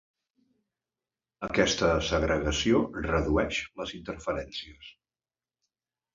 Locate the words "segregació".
2.07-2.81